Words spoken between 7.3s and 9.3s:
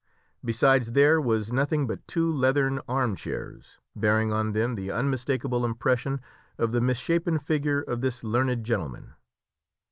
figure of this learned gentleman.